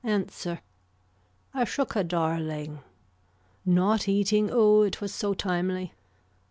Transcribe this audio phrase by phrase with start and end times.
[0.03, 0.61] Answer.
[1.53, 2.79] I shook a darling.
[3.67, 5.93] Not eating Oh it was so timely.